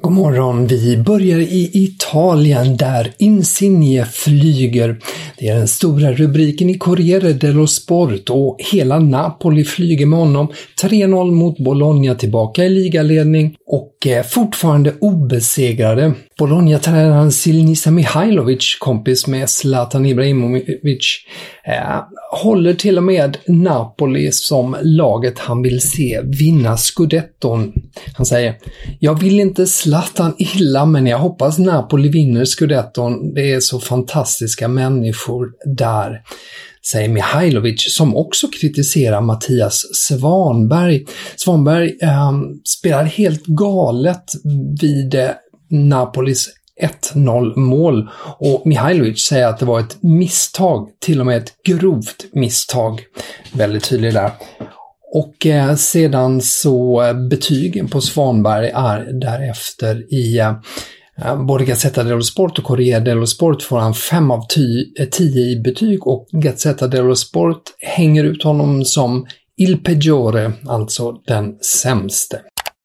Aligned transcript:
God 0.00 0.12
morgon. 0.12 0.66
Vi 0.66 0.96
börjar 0.96 1.38
i 1.38 1.70
Italien 1.72 2.76
där 2.76 3.12
Insigne 3.18 4.04
flyger. 4.04 4.96
Det 5.38 5.48
är 5.48 5.54
den 5.54 5.68
stora 5.68 6.12
rubriken 6.12 6.70
i 6.70 6.78
Corriere 6.78 7.32
dello 7.32 7.66
Sport 7.66 8.30
och 8.30 8.56
hela 8.72 8.98
Napoli 8.98 9.64
flyger 9.64 10.06
med 10.06 10.18
honom. 10.18 10.52
3-0 10.82 11.30
mot 11.30 11.58
Bologna 11.58 12.14
tillbaka 12.14 12.64
i 12.64 12.68
ligaledning 12.68 13.56
och 13.66 14.06
eh, 14.06 14.24
fortfarande 14.24 14.94
obesegrade. 15.00 16.12
Bologna-tränaren 16.38 17.32
Silnisa 17.32 17.90
Mihailovic, 17.90 18.76
kompis 18.80 19.26
med 19.26 19.50
Zlatan 19.50 20.06
Ibrahimovic, 20.06 21.18
eh, 21.68 22.02
håller 22.32 22.74
till 22.74 22.96
och 22.96 23.04
med 23.04 23.36
Napoli 23.46 24.32
som 24.32 24.76
laget 24.82 25.38
han 25.38 25.62
vill 25.62 25.80
se 25.80 26.20
vinna 26.24 26.76
scudetton. 26.76 27.72
Han 28.16 28.26
säger 28.26 28.54
“Jag 28.98 29.20
vill 29.20 29.40
inte 29.40 29.66
Zlatan 29.66 30.34
illa, 30.38 30.86
men 30.86 31.06
jag 31.06 31.18
hoppas 31.18 31.58
Napoli 31.58 32.08
vinner 32.08 32.44
scudetton. 32.44 33.34
Det 33.34 33.52
är 33.52 33.60
så 33.60 33.80
fantastiska 33.80 34.68
människor 34.68 35.48
där” 35.76 36.22
säger 36.90 37.08
Mihailovic 37.08 37.94
som 37.96 38.16
också 38.16 38.48
kritiserar 38.60 39.20
Mattias 39.20 39.84
Svanberg. 39.92 41.04
Svanberg 41.36 41.96
eh, 42.02 42.32
spelar 42.64 43.04
helt 43.04 43.46
galet 43.46 44.24
vid 44.80 45.14
eh, 45.14 45.30
Napolis 45.70 46.48
1-0 47.14 47.58
mål 47.58 48.10
och 48.38 48.62
Mihailovic 48.66 49.26
säger 49.26 49.46
att 49.46 49.58
det 49.58 49.66
var 49.66 49.80
ett 49.80 50.02
misstag, 50.02 50.88
till 51.00 51.20
och 51.20 51.26
med 51.26 51.36
ett 51.36 51.52
grovt 51.64 52.24
misstag. 52.32 53.02
Väldigt 53.52 53.84
tydlig 53.84 54.14
där. 54.14 54.30
Och 55.14 55.46
eh, 55.46 55.74
sedan 55.74 56.40
så 56.40 57.02
eh, 57.02 57.28
betygen 57.28 57.88
på 57.88 58.00
Svanberg 58.00 58.70
är 58.74 59.20
därefter 59.20 60.14
i 60.14 60.38
eh, 60.38 60.54
eh, 61.24 61.42
både 61.42 61.64
Gazzetta 61.64 62.02
dello 62.02 62.22
Sport 62.22 62.58
och 62.58 62.64
Corriere 62.64 63.00
dello 63.00 63.26
Sport 63.26 63.62
får 63.62 63.78
han 63.78 63.94
5 63.94 64.30
av 64.30 64.46
10 64.48 64.84
eh, 64.98 65.36
i 65.36 65.60
betyg 65.64 66.06
och 66.06 66.26
Gazzetta 66.32 66.86
dello 66.86 67.16
Sport 67.16 67.62
hänger 67.80 68.24
ut 68.24 68.42
honom 68.42 68.84
som 68.84 69.26
Il 69.56 69.82
Peggiore, 69.82 70.52
alltså 70.66 71.12
den 71.26 71.58
sämste. 71.58 72.40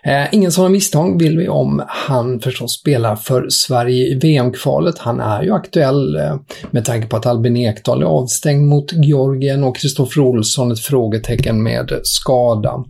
Eh, 0.06 0.28
ingen 0.32 0.52
sådana 0.52 0.70
misstag 0.70 1.22
vill 1.22 1.38
vi 1.38 1.50
om 1.50 1.84
han 1.88 2.40
förstås 2.40 2.80
spelar 2.80 3.16
för 3.16 3.50
Sverige 3.50 4.08
i 4.08 4.20
VM-kvalet. 4.20 4.98
Han 4.98 5.20
är 5.20 5.44
ju 5.44 5.54
aktuell 5.54 6.16
eh, 6.16 6.36
med 6.72 6.86
tanke 6.86 7.08
på 7.08 7.18
att 7.18 7.26
Albin 7.26 7.58
Ekdal 7.58 8.02
är 8.02 8.06
avstängd 8.06 8.68
mot 8.68 8.94
Georgien 8.94 9.64
och 9.64 9.78
Kristoffer 9.78 10.22
Olsson 10.22 10.72
ett 10.72 10.80
frågetecken 10.80 11.64
med 11.64 12.00
skada. 12.04 12.84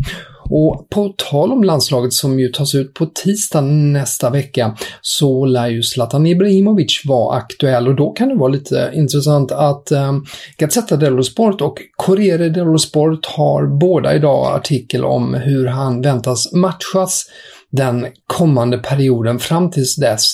Och 0.50 0.88
på 0.90 1.14
tal 1.18 1.52
om 1.52 1.64
landslaget 1.64 2.14
som 2.14 2.40
ju 2.40 2.50
tas 2.50 2.76
ut 2.76 2.94
på 2.94 3.06
tisdag 3.06 3.62
nästa 3.62 4.30
vecka 4.30 4.76
så 5.02 5.46
lär 5.46 5.68
ju 5.68 5.84
Zlatan 5.84 6.26
Ibrahimovic 6.26 7.02
vara 7.06 7.38
aktuell 7.38 7.88
och 7.88 7.96
då 7.96 8.12
kan 8.12 8.30
det 8.30 8.36
vara 8.36 8.52
lite 8.52 8.92
intressant 8.94 9.52
att 9.52 9.92
eh, 9.92 10.14
Gazzetta 10.58 10.96
dello 10.96 11.24
Sport 11.24 11.62
och 11.62 11.78
Corriere 11.98 12.50
dello 12.50 12.78
Sport 12.78 13.26
har 13.26 13.80
båda 13.80 14.16
idag 14.16 14.56
artikel 14.56 15.06
om 15.06 15.34
hur 15.34 15.68
han 15.68 16.02
väntas 16.02 16.54
matchas 16.54 17.26
den 17.72 18.08
kommande 18.28 18.78
perioden 18.78 19.40
fram 19.40 19.72
tills 19.72 19.96
dess. 19.96 20.34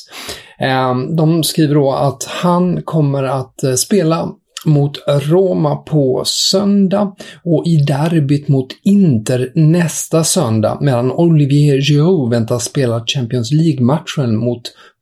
Ehm, 0.59 1.15
de 1.15 1.43
skriver 1.43 1.75
då 1.75 1.91
att 1.91 2.23
han 2.23 2.81
kommer 2.81 3.23
att 3.23 3.63
eh, 3.63 3.73
spela 3.73 4.29
mot 4.65 4.97
Roma 5.07 5.75
på 5.75 6.23
söndag 6.25 7.15
och 7.43 7.67
i 7.67 7.77
derbyt 7.77 8.47
mot 8.47 8.67
Inter 8.83 9.51
nästa 9.55 10.23
söndag 10.23 10.77
medan 10.81 11.11
Olivier 11.11 11.81
Giroud 11.81 12.29
väntas 12.29 12.63
spela 12.63 13.03
Champions 13.05 13.51
League-matchen 13.51 14.37
mot 14.37 14.61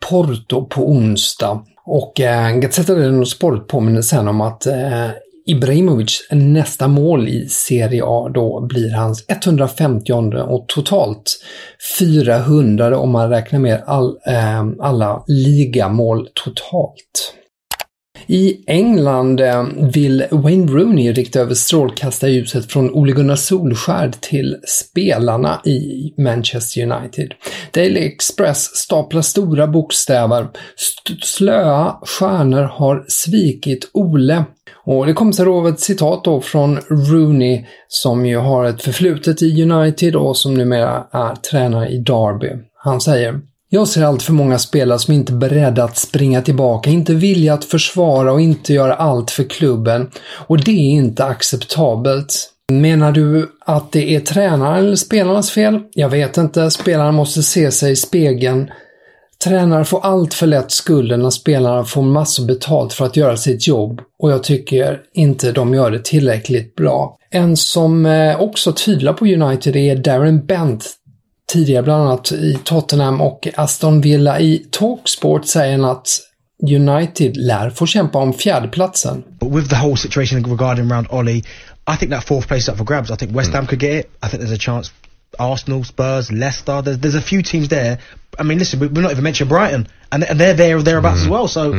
Porto 0.10 0.66
på 0.66 0.90
onsdag. 0.90 1.64
Och 1.86 2.20
eh, 2.20 2.58
Gazzetta 2.58 2.96
dello 2.96 3.26
Sport 3.26 3.68
påminner 3.68 4.02
sen 4.02 4.28
om 4.28 4.42
att 4.42 4.66
eh, 4.66 5.10
Ibrahimovic 5.46 6.28
nästa 6.32 6.88
mål 6.88 7.28
i 7.28 7.48
Serie 7.50 8.04
A 8.06 8.30
då 8.34 8.68
blir 8.70 8.92
hans 8.92 9.26
150 9.28 10.14
och 10.48 10.68
totalt 10.68 11.40
400 12.00 13.00
om 13.00 13.12
man 13.12 13.30
räknar 13.30 13.60
med 13.60 13.84
all, 13.86 14.18
eh, 14.26 14.66
alla 14.80 15.24
ligamål 15.28 16.30
totalt. 16.34 17.34
I 18.28 18.64
England 18.68 19.42
eh, 19.42 19.66
vill 19.94 20.26
Wayne 20.32 20.72
Rooney 20.72 21.14
rikta 21.14 21.40
över 21.40 21.54
strålkastarljuset 21.54 22.72
från 22.72 22.94
Ole 22.94 23.12
Gunnar 23.12 23.36
Solskjärd 23.36 24.22
till 24.22 24.58
spelarna 24.68 25.62
i 25.66 26.14
Manchester 26.18 26.82
United. 26.82 27.34
Daily 27.72 28.00
Express 28.00 28.78
staplar 28.78 29.22
stora 29.22 29.68
bokstäver. 29.68 30.48
Slöa 31.24 31.98
stjärnor 32.02 32.64
har 32.64 33.06
svikit 33.08 33.90
Ole. 33.94 34.46
Och 34.86 35.06
det 35.06 35.14
kommer 35.14 35.32
sig 35.32 35.46
då 35.46 35.68
ett 35.68 35.80
citat 35.80 36.24
då 36.24 36.42
från 36.42 36.80
Rooney 36.90 37.66
som 37.88 38.26
ju 38.26 38.38
har 38.38 38.66
ett 38.66 38.82
förflutet 38.82 39.42
i 39.42 39.64
United 39.64 40.16
och 40.16 40.38
som 40.38 40.54
numera 40.54 41.08
är 41.12 41.36
tränare 41.36 41.90
i 41.90 41.98
Derby. 41.98 42.50
Han 42.84 43.02
säger 43.02 43.40
jag 43.70 43.88
ser 43.88 44.04
allt 44.04 44.24
för 44.24 44.34
många 44.34 44.60
spelare 44.60 45.00
som 45.00 45.14
inte 45.14 45.34
är 45.34 45.38
beredda 45.38 45.84
att 45.84 45.98
springa 45.98 46.42
tillbaka, 46.42 46.90
inte 46.90 47.14
vilja 47.14 47.54
att 47.54 47.66
försvara 47.66 48.32
och 48.32 48.42
inte 48.42 48.74
göra 48.74 48.94
allt 48.94 49.32
för 49.32 49.44
klubben. 49.44 50.10
Och 50.48 50.64
det 50.64 50.72
är 50.72 50.92
inte 50.92 51.26
acceptabelt. 51.26 52.54
Menar 52.72 53.12
du 53.12 53.52
att 53.66 53.92
det 53.92 54.16
är 54.16 54.20
tränaren 54.20 54.86
eller 54.86 54.96
spelarnas 54.96 55.52
fel? 55.52 55.80
Jag 55.94 56.10
vet 56.10 56.38
inte. 56.38 56.72
Spelarna 56.72 57.12
måste 57.12 57.44
se 57.44 57.72
sig 57.72 57.92
i 57.92 57.96
spegeln. 57.96 58.70
Tränare 59.44 59.86
får 59.86 60.06
allt 60.06 60.34
för 60.34 60.48
lätt 60.48 60.72
skulden 60.72 61.22
när 61.22 61.30
spelarna 61.30 61.84
får 61.84 62.02
massor 62.02 62.46
betalt 62.46 62.94
för 62.94 63.06
att 63.06 63.18
göra 63.18 63.38
sitt 63.38 63.68
jobb 63.68 64.02
och 64.20 64.32
jag 64.32 64.44
tycker 64.44 65.02
inte 65.14 65.52
de 65.52 65.74
gör 65.74 65.92
det 65.92 66.04
tillräckligt 66.04 66.76
bra. 66.76 67.18
En 67.30 67.58
som 67.58 68.06
eh, 68.06 68.42
också 68.42 68.72
tvivlar 68.72 69.14
på 69.14 69.26
United 69.26 69.76
är 69.76 69.96
Darren 69.96 70.46
Bent, 70.46 70.86
tidigare 71.54 71.84
bland 71.84 72.04
annat 72.04 72.32
i 72.32 72.58
Tottenham 72.64 73.22
och 73.22 73.48
Aston 73.56 74.02
Villa. 74.02 74.40
I 74.40 74.66
Talksport 74.72 75.46
säger 75.46 75.72
han 75.72 75.86
att 75.86 76.08
United 76.64 77.38
lär 77.38 77.70
få 77.70 77.86
kämpa 77.86 78.20
om 78.20 78.34
fjärdeplatsen. 78.34 79.24
With 79.42 79.70
the 79.70 79.76
whole 79.76 79.98
situation 79.98 80.44
regarding 80.44 80.92
around 80.92 81.08
Ollie, 81.10 81.44
I 81.94 81.98
think 82.00 82.12
that 82.12 82.24
fourth 82.24 82.48
place 82.48 82.62
is 82.62 82.70
up 82.70 82.78
for 82.78 82.86
grabs. 82.86 83.12
I 83.12 83.16
think 83.16 83.36
West 83.36 83.54
Ham 83.54 83.68
could 83.68 83.80
get 83.80 84.06
it. 84.06 84.12
I 84.26 84.30
think 84.30 84.44
there's 84.44 84.56
a 84.56 84.58
chance 84.60 84.92
Arsenal, 85.40 85.84
Spurs, 85.84 86.32
Leicester. 86.32 86.82
There's, 86.82 87.00
there's 87.00 87.16
a 87.16 87.22
few 87.22 87.42
teams 87.42 87.70
there. 87.70 88.00
I 88.40 88.44
mean, 88.44 88.60
listen, 88.60 88.80
we, 88.80 88.88
we're 88.88 89.02
not 89.02 89.12
even 89.12 89.24
mentioned 89.24 89.50
Brighton, 89.50 89.88
and 90.12 90.24
they're, 90.24 90.54
there 90.54 90.82
thereabouts 90.82 91.22
as 91.22 91.28
well. 91.28 91.48
So 91.48 91.74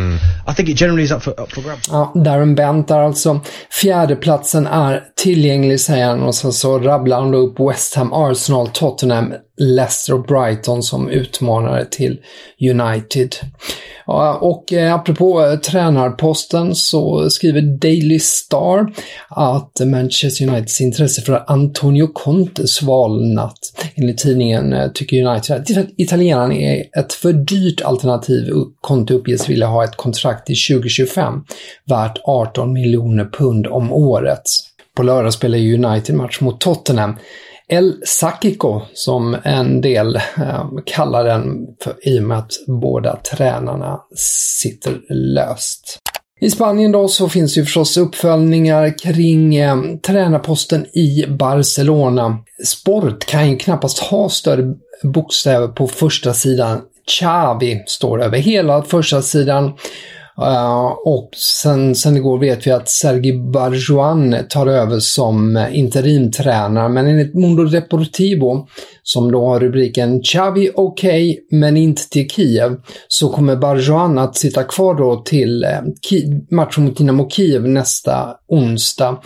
I 0.46 0.55
think 0.55 0.69
it 0.69 0.76
generally 0.76 1.05
is 1.05 1.12
up 1.12 1.22
for 1.22 1.40
up 1.40 1.52
for 1.52 1.62
grabs. 1.62 1.88
Ja, 1.88 2.12
Darren 2.14 2.55
Bent 2.55 2.88
där 2.88 3.00
alltså. 3.00 3.40
Fjärdeplatsen 3.70 4.66
är 4.66 5.05
tillgänglig 5.16 5.81
säger 5.81 6.06
han 6.06 6.22
och 6.22 6.34
sen 6.34 6.52
så 6.52 6.78
rabblar 6.78 7.20
han 7.20 7.31
då 7.31 7.38
upp 7.38 7.60
West 7.60 7.94
Ham, 7.94 8.12
Arsenal, 8.12 8.69
Tottenham, 8.69 9.34
Leicester 9.58 10.14
och 10.14 10.22
Brighton 10.22 10.82
som 10.82 11.08
utmanare 11.08 11.84
till 11.84 12.20
United. 12.60 13.34
Ja, 14.06 14.34
och 14.34 14.72
eh, 14.72 14.94
apropå 14.94 15.44
eh, 15.44 15.58
tränarposten 15.58 16.75
så 16.75 17.31
skriver 17.31 17.62
Daily 17.62 18.19
Star 18.19 18.93
att 19.28 19.81
Manchester 19.84 20.49
Uniteds 20.49 20.81
intresse 20.81 21.22
för 21.22 21.44
Antonio 21.46 22.06
Conte 22.06 22.69
svalnat. 22.69 23.58
Enligt 23.94 24.19
tidningen 24.19 24.72
eh, 24.72 24.88
tycker 24.88 25.26
United 25.26 25.56
att 25.56 25.90
italienaren 26.52 26.90
är 26.94 27.00
ett 27.00 27.12
för 27.12 27.32
dyrt 27.32 27.80
alternativ. 27.80 28.52
Conte 28.80 29.14
uppges 29.14 29.48
vilja 29.48 29.66
ha 29.66 29.84
ett 29.84 29.96
kontrakt 29.96 30.46
till 30.46 30.56
2025 30.70 31.44
värt 31.84 32.18
18 32.24 32.72
miljoner 32.72 33.24
pund 33.24 33.66
om 33.66 33.92
året. 33.92 34.42
På 34.96 35.02
lördag 35.02 35.32
spelar 35.32 35.58
United 35.58 36.14
match 36.14 36.40
mot 36.40 36.60
Tottenham. 36.60 37.16
El 37.70 37.94
Sakiko, 38.04 38.82
som 38.94 39.36
en 39.44 39.80
del 39.80 40.16
eh, 40.16 40.68
kallar 40.86 41.24
den 41.24 41.66
för, 41.82 41.94
i 42.08 42.18
och 42.18 42.22
med 42.22 42.38
att 42.38 42.52
båda 42.66 43.16
tränarna 43.16 44.00
sitter 44.16 45.00
löst. 45.08 45.98
I 46.40 46.50
Spanien 46.50 46.93
då 46.93 47.08
så 47.08 47.29
finns 47.29 47.55
det 47.55 47.61
ju 47.61 47.64
förstås 47.64 47.96
uppföljningar 47.96 48.99
kring 48.99 49.56
eh, 49.56 49.76
tränarposten 50.06 50.87
i 50.87 51.26
Barcelona. 51.29 52.38
Sport 52.64 53.25
kan 53.25 53.50
ju 53.50 53.56
knappast 53.56 53.99
ha 53.99 54.29
större 54.29 54.75
bokstäver 55.02 55.69
på 55.69 55.87
första 55.87 56.35
sidan. 56.35 56.81
Xavi 57.06 57.82
står 57.87 58.23
över 58.23 58.38
hela 58.38 58.82
första 58.82 59.23
sidan. 59.23 59.73
Uh, 60.43 60.87
och 61.05 61.31
sen, 61.37 61.94
sen 61.94 62.17
igår 62.17 62.38
vet 62.38 62.67
vi 62.67 62.70
att 62.70 62.88
Sergi 62.88 63.32
Barjuan 63.32 64.37
tar 64.49 64.67
över 64.67 64.99
som 64.99 65.67
interimtränare, 65.73 66.88
men 66.88 67.06
enligt 67.06 67.35
Mundo 67.35 67.64
Deportivo, 67.64 68.67
som 69.02 69.32
då 69.32 69.46
har 69.46 69.61
rubriken 69.61 70.23
Xavi 70.23 70.70
okej, 70.75 71.31
okay, 71.31 71.58
men 71.58 71.76
inte 71.76 72.08
till 72.08 72.29
Kiev, 72.29 72.76
så 73.08 73.29
kommer 73.29 73.56
Barjuan 73.56 74.19
att 74.19 74.37
sitta 74.37 74.64
kvar 74.64 74.94
då 74.94 75.23
till 75.25 75.64
uh, 75.64 76.56
matchen 76.56 76.84
mot 76.84 76.96
Dynamo 76.96 77.31
Kiev 77.31 77.69
nästa 77.69 78.37
onsdag. 78.49 79.19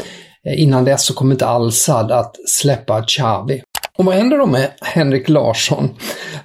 Eh, 0.46 0.62
innan 0.62 0.84
dess 0.84 1.04
så 1.04 1.14
kommer 1.14 1.34
inte 1.34 1.46
Al-Sad 1.46 2.12
att 2.12 2.36
släppa 2.46 3.02
Xavi. 3.02 3.62
Och 3.98 4.04
vad 4.04 4.14
händer 4.14 4.38
då 4.38 4.46
med 4.46 4.70
Henrik 4.80 5.28
Larsson? 5.28 5.90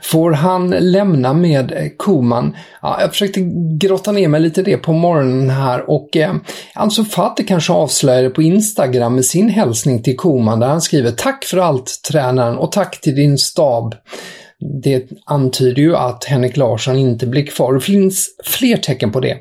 Får 0.02 0.32
han 0.32 0.70
lämna 0.70 1.34
med 1.34 1.92
Koman? 1.98 2.56
Ja, 2.82 3.02
jag 3.02 3.10
försökte 3.10 3.40
grotta 3.78 4.12
ner 4.12 4.28
mig 4.28 4.42
lite 4.42 4.64
det 4.64 4.78
på 4.78 4.94
morgonen 4.94 5.50
här 5.50 5.90
och 5.90 6.18
eh, 6.18 6.36
Ansu 6.76 7.06
Fati 7.06 7.44
kanske 7.44 7.74
avslöjade 7.74 8.30
på 8.30 8.42
Instagram 8.42 9.16
med 9.16 9.26
sin 9.26 9.50
hälsning 9.50 10.04
till 10.04 10.18
Koman 10.18 10.60
där 10.60 10.68
han 10.68 10.82
skriver 10.82 11.12
Tack 11.12 11.46
för 11.46 11.58
allt 11.58 12.02
tränaren 12.10 12.58
och 12.58 12.72
tack 12.72 13.02
till 13.02 13.16
din 13.16 13.38
stab 13.38 13.96
det 14.84 15.10
antyder 15.26 15.82
ju 15.82 15.96
att 15.96 16.24
Henrik 16.24 16.58
Larsson 16.58 16.96
inte 16.96 17.28
blir 17.28 17.46
kvar. 17.46 17.74
Det 17.74 17.80
finns 17.80 18.28
fler 18.44 18.78
tecken 18.78 19.12
på 19.12 19.20
det. 19.20 19.38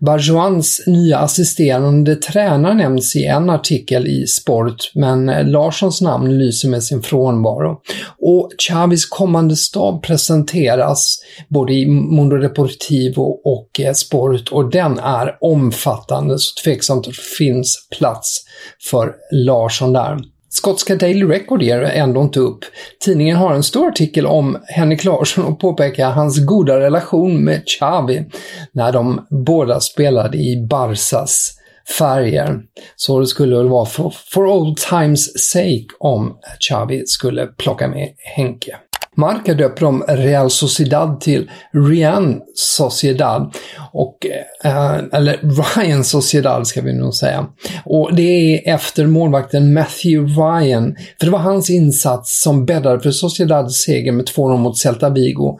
Barjoans 0.00 0.84
nya 0.86 1.18
assisterande 1.18 2.16
tränare 2.16 2.74
nämns 2.74 3.16
i 3.16 3.24
en 3.24 3.50
artikel 3.50 4.06
i 4.06 4.26
Sport, 4.26 4.90
men 4.94 5.26
Larssons 5.26 6.00
namn 6.00 6.38
lyser 6.38 6.68
med 6.68 6.84
sin 6.84 7.02
frånvaro. 7.02 7.80
Och 8.18 8.50
Chavis 8.68 9.06
kommande 9.06 9.56
stab 9.56 10.02
presenteras 10.02 11.18
både 11.48 11.72
i 11.72 11.86
Mundo 11.86 12.36
Deportivo 12.36 13.22
och 13.44 13.80
eh, 13.80 13.92
Sport 13.92 14.48
och 14.48 14.70
den 14.70 14.98
är 14.98 15.36
omfattande, 15.40 16.38
så 16.38 16.62
tveksamt 16.64 17.08
att 17.08 17.14
det 17.14 17.36
finns 17.38 17.88
plats 17.98 18.44
för 18.90 19.14
Larsson 19.32 19.92
där. 19.92 20.35
Skotska 20.56 20.96
Daily 20.96 21.26
Record 21.26 21.62
ger 21.62 21.82
ändå 21.82 22.22
inte 22.22 22.40
upp. 22.40 22.64
Tidningen 23.04 23.36
har 23.36 23.54
en 23.54 23.62
stor 23.62 23.88
artikel 23.88 24.26
om 24.26 24.58
Henrik 24.68 25.04
Larsson 25.04 25.44
och 25.44 25.60
påpekar 25.60 26.10
hans 26.10 26.44
goda 26.46 26.80
relation 26.80 27.44
med 27.44 27.62
Xavi 27.66 28.24
när 28.72 28.92
de 28.92 29.26
båda 29.30 29.80
spelade 29.80 30.38
i 30.38 30.66
Barsas 30.70 31.52
färger. 31.98 32.60
Så 32.96 33.20
det 33.20 33.26
skulle 33.26 33.56
väl 33.56 33.68
vara 33.68 33.86
for, 33.86 34.14
for 34.26 34.46
old 34.46 34.76
times 34.76 35.50
sake 35.50 35.86
om 35.98 36.38
Xavi 36.60 37.06
skulle 37.06 37.46
plocka 37.46 37.88
med 37.88 38.08
Henke. 38.36 38.76
Marca 39.16 39.54
döper 39.54 39.86
om 39.86 40.04
Real 40.08 40.50
Sociedad 40.50 41.20
till 41.20 41.50
Rian 41.72 42.40
Sociedad. 42.54 43.54
Och, 43.92 44.26
eh, 44.64 44.96
eller 45.12 45.40
Ryan 45.76 46.04
Sociedad 46.04 46.66
ska 46.66 46.80
vi 46.80 46.92
nog 46.92 47.14
säga. 47.14 47.46
Och 47.84 48.16
det 48.16 48.22
är 48.22 48.74
efter 48.74 49.06
målvakten 49.06 49.72
Matthew 49.72 50.42
Ryan. 50.42 50.96
För 51.18 51.26
det 51.26 51.32
var 51.32 51.38
hans 51.38 51.70
insats 51.70 52.42
som 52.42 52.66
bäddade 52.66 53.00
för 53.00 53.10
Sociedads 53.10 53.82
seger 53.82 54.12
med 54.12 54.26
2-0 54.26 54.58
mot 54.58 54.78
Celta 54.78 55.10
Vigo. 55.10 55.58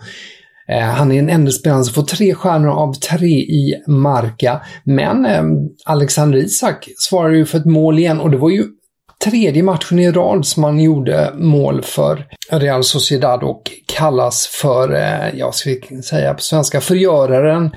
Eh, 0.68 0.80
han 0.82 1.12
är 1.12 1.16
den 1.16 1.30
enda 1.30 1.50
spelaren 1.50 1.84
som 1.84 1.94
får 1.94 2.02
tre 2.02 2.34
stjärnor 2.34 2.70
av 2.70 2.92
tre 2.92 3.36
i 3.36 3.82
Marca. 3.86 4.60
Men 4.84 5.26
eh, 5.26 5.42
Alexander 5.84 6.38
Isak 6.38 6.88
svarar 6.96 7.30
ju 7.30 7.46
för 7.46 7.58
ett 7.58 7.64
mål 7.64 7.98
igen 7.98 8.20
och 8.20 8.30
det 8.30 8.36
var 8.36 8.50
ju 8.50 8.64
tredje 9.24 9.62
matchen 9.62 9.98
i 9.98 10.10
rad 10.10 10.46
som 10.46 10.64
han 10.64 10.80
gjorde 10.80 11.32
mål 11.34 11.82
för 11.82 12.26
Real 12.50 12.84
Sociedad 12.84 13.42
och 13.42 13.62
kallas 13.86 14.46
för, 14.46 14.94
eh, 14.94 15.38
jag 15.38 15.54
ska 15.54 15.70
säga 16.04 16.34
på 16.34 16.40
svenska, 16.40 16.80
förgöraren 16.80 17.70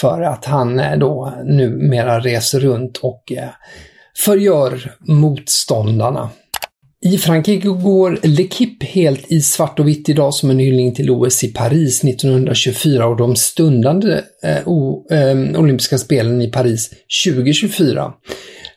för 0.00 0.22
att 0.22 0.44
han 0.44 0.78
eh, 0.78 0.98
då 0.98 1.34
numera 1.44 2.20
reser 2.20 2.60
runt 2.60 2.98
och 2.98 3.32
eh, 3.32 3.48
förgör 4.16 4.94
motståndarna. 5.00 6.30
I 7.04 7.18
Frankrike 7.18 7.68
går 7.68 8.18
L'Equipe 8.22 8.84
helt 8.84 9.32
i 9.32 9.40
svart 9.40 9.78
och 9.78 9.88
vitt 9.88 10.08
idag 10.08 10.34
som 10.34 10.50
en 10.50 10.58
hyllning 10.58 10.94
till 10.94 11.10
OS 11.10 11.44
i 11.44 11.48
Paris 11.48 12.04
1924 12.04 13.06
och 13.06 13.16
de 13.16 13.36
stundande 13.36 14.20
eh, 14.42 14.68
o, 14.68 15.06
eh, 15.10 15.60
olympiska 15.60 15.98
spelen 15.98 16.42
i 16.42 16.50
Paris 16.50 16.90
2024. 17.24 18.12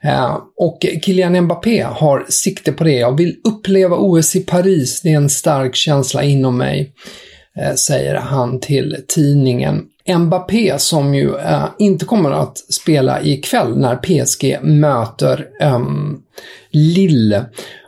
Eh, 0.05 0.37
och 0.57 0.85
Kylian 1.01 1.41
Mbappé 1.41 1.81
har 1.81 2.25
sikte 2.29 2.71
på 2.71 2.83
det. 2.83 2.95
Jag 2.95 3.17
vill 3.17 3.35
uppleva 3.43 3.95
OS 3.95 4.35
i 4.35 4.39
Paris, 4.39 5.01
det 5.01 5.09
är 5.09 5.17
en 5.17 5.29
stark 5.29 5.75
känsla 5.75 6.23
inom 6.23 6.57
mig, 6.57 6.93
eh, 7.59 7.73
säger 7.73 8.15
han 8.15 8.59
till 8.59 8.97
tidningen. 9.07 9.85
Mbappé 10.17 10.79
som 10.79 11.15
ju 11.15 11.35
eh, 11.37 11.65
inte 11.79 12.05
kommer 12.05 12.31
att 12.31 12.57
spela 12.57 13.21
ikväll 13.21 13.77
när 13.77 13.95
PSG 13.95 14.59
möter 14.63 15.47
um, 15.61 16.21
Lille. 16.71 17.45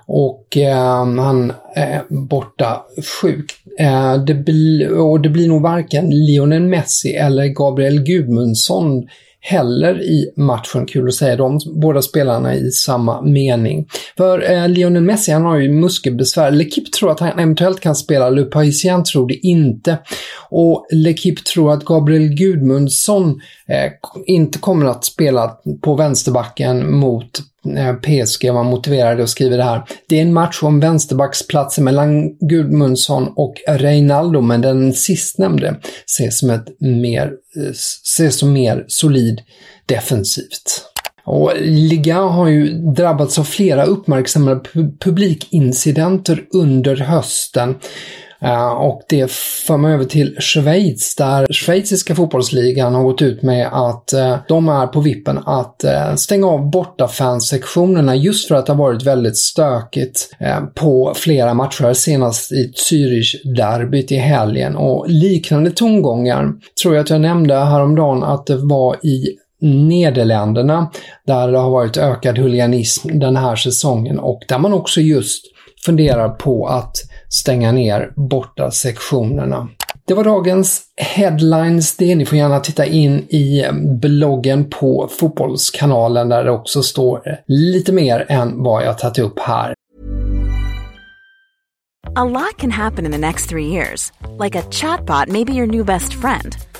Och 0.08 0.58
eh, 0.58 1.06
han 1.06 1.54
är 1.76 2.04
borta 2.10 2.82
sjuk. 3.22 3.52
Eh, 3.80 4.18
det 4.18 4.88
och 4.88 5.22
det 5.22 5.30
blir 5.30 5.48
nog 5.48 5.62
varken 5.62 6.10
Lionel 6.10 6.64
Messi 6.64 7.14
eller 7.14 7.46
Gabriel 7.48 8.04
Gudmundsson 8.04 9.08
heller 9.48 10.02
i 10.02 10.34
matchen. 10.36 10.86
Kul 10.86 11.08
att 11.08 11.14
säga 11.14 11.36
de 11.36 11.60
båda 11.82 12.02
spelarna 12.02 12.56
i 12.56 12.72
samma 12.72 13.22
mening. 13.22 13.88
För 14.18 14.52
eh, 14.52 14.70
Lionel 14.70 15.04
Messi, 15.04 15.32
han 15.32 15.46
har 15.46 15.58
ju 15.58 15.70
muskelbesvär. 15.70 16.52
L'Equipe 16.52 16.92
tror 17.00 17.12
att 17.12 17.20
han 17.20 17.40
eventuellt 17.40 17.80
kan 17.80 17.96
spela, 17.96 18.30
Le 18.30 18.44
Parisien 18.44 19.04
tror 19.04 19.28
det 19.28 19.48
inte. 19.48 19.98
Och 20.50 20.88
L'Equipe 20.94 21.44
tror 21.54 21.74
att 21.74 21.86
Gabriel 21.86 22.28
Gudmundsson 22.28 23.40
Eh, 23.70 23.92
inte 24.26 24.60
kommer 24.60 24.86
att 24.86 25.06
spela 25.06 25.58
på 25.82 25.96
vänsterbacken 25.96 26.92
mot 26.92 27.40
eh, 27.78 27.94
PSG 27.94 28.52
var 28.52 28.64
motiverade 28.64 29.24
och 29.24 29.30
skriver 29.30 29.58
det 29.58 29.64
här. 29.64 29.84
Det 30.10 30.18
är 30.18 30.22
en 30.22 30.34
match 30.34 30.64
om 30.64 30.80
vänsterbacksplatsen 30.80 31.84
mellan 31.84 32.38
Gudmundsson 32.38 33.34
och 33.36 33.56
Reinaldo, 33.68 34.42
men 34.42 34.62
den 34.62 34.94
sistnämnde 34.94 35.76
ses 36.06 36.40
som 36.40 36.50
ett 36.50 36.68
mer, 36.80 37.34
eh, 37.56 37.70
ses 38.04 38.40
som 38.40 38.54
mer 38.54 38.86
solid 38.88 39.42
defensivt. 39.86 40.84
Och 41.26 41.52
Liga 41.60 42.16
har 42.16 42.48
ju 42.48 42.72
drabbats 42.94 43.40
av 43.40 43.44
flera 43.44 43.86
uppmärksammade 43.86 44.62
publikincidenter 45.00 46.46
under 46.54 46.96
hösten. 46.96 47.76
Eh, 48.42 48.72
och 48.72 49.02
det 49.10 49.32
för 49.68 49.78
mig 49.78 49.94
över 49.94 50.06
till 50.06 50.36
Schweiz 50.40 51.16
där 51.16 51.48
schweiziska 51.54 52.16
fotbollsligan 52.16 52.96
har 52.96 53.04
gått 53.04 53.22
ut 53.22 53.42
med 53.42 53.70
att 53.72 54.14
eh, 54.14 54.36
de 54.48 54.70
är 54.70 54.88
på 54.88 55.02
vippen 55.02 55.40
att 55.46 55.84
eh, 55.84 56.16
stänga 56.16 56.48
av 56.48 56.72
bortafanssektionerna 56.72 58.16
just 58.16 58.48
för 58.48 58.56
att 58.56 58.66
det 58.66 58.72
har 58.74 58.78
varit 58.78 59.04
väldigt 59.04 59.38
stökigt 59.38 60.30
på 60.76 61.14
flera 61.16 61.54
matcher, 61.54 61.94
senast 61.94 62.52
i 62.52 62.72
Zürich-derbyt 62.76 64.12
i 64.12 64.16
helgen. 64.16 64.76
Och 64.76 65.06
liknande 65.10 65.72
tongångar 65.72 66.54
tror 66.82 66.96
jag 66.96 67.04
att 67.04 67.10
jag 67.10 67.22
nämnde 67.22 67.56
häromdagen 67.56 68.24
att 68.24 68.46
det 68.46 68.58
var 68.58 69.06
i 69.06 69.26
Nederländerna 69.62 70.92
där 71.28 71.52
det 71.52 71.58
har 71.58 71.70
varit 71.70 71.98
ökad 71.98 72.38
huliganism 72.38 73.20
den 73.20 73.36
här 73.36 73.56
säsongen 73.56 74.20
och 74.20 74.42
där 74.48 74.60
man 74.60 74.74
också 74.74 75.02
just 75.02 75.44
funderar 75.86 76.30
på 76.30 76.68
att 76.68 76.96
stänga 77.30 77.72
ner 77.72 78.12
borta 78.16 78.72
sektionerna. 78.72 79.68
Det 80.08 80.14
var 80.14 80.24
dagens 80.24 80.82
headlines 80.98 81.98
det. 81.98 82.16
Ni 82.16 82.26
får 82.26 82.38
gärna 82.38 82.60
titta 82.60 82.86
in 82.86 83.28
i 83.30 83.64
eh, 83.64 83.74
bloggen 84.02 84.70
på 84.70 85.10
Fotbollskanalen 85.20 86.30
där 86.30 86.44
det 86.44 86.52
också 86.52 86.84
står 86.84 87.30
eh, 87.30 87.34
lite 87.48 87.92
mer 87.92 88.26
än 88.30 88.64
vad 88.64 88.84
jag 88.84 88.98
tagit 88.98 89.20
upp 89.20 89.40
här. 89.40 89.74
A 92.16 92.24
lot 92.24 92.58
can 92.58 92.72
happen 92.72 93.06
in 93.06 93.12
the 93.12 93.18
next 93.18 93.50
three 93.50 93.68
years. 93.68 94.12
Like 94.40 94.60
a 94.60 94.64
chatbot 94.72 95.28
maybe 95.28 95.54
your 95.54 95.68
new 95.68 95.86
best 95.86 96.14
friend. 96.14 96.56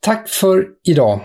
Tack 0.00 0.28
för 0.28 0.66
idag! 0.88 1.20